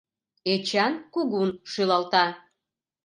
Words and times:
Эчан 0.53 0.93
кугун 1.13 1.49
шӱлалта. 1.71 2.25